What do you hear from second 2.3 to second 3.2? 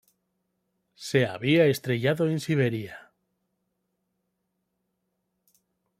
Siberia.